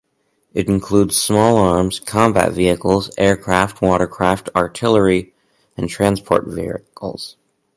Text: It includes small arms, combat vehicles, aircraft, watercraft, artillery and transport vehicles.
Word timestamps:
It 0.55 0.67
includes 0.67 1.21
small 1.21 1.57
arms, 1.57 1.99
combat 1.99 2.53
vehicles, 2.53 3.11
aircraft, 3.19 3.83
watercraft, 3.83 4.49
artillery 4.55 5.35
and 5.77 5.87
transport 5.91 6.47
vehicles. 6.47 7.37